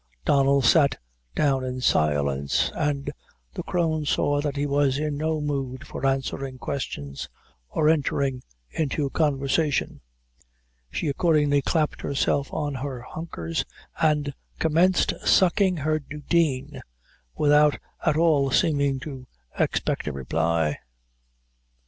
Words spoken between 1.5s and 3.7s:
in silence, and the